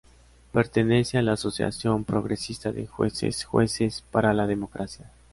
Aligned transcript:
Pertenece 0.51 1.19
a 1.19 1.21
la 1.21 1.33
asociación 1.33 2.05
progresista 2.05 2.71
de 2.71 2.87
jueces 2.87 3.43
Jueces 3.43 4.03
para 4.09 4.33
la 4.33 4.47
Democracia. 4.47 5.11